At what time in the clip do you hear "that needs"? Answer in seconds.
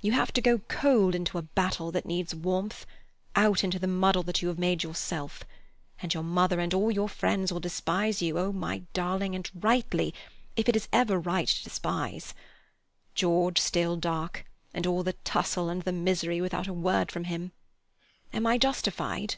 1.92-2.34